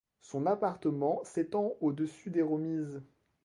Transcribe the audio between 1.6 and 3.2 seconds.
au-dessus des remises.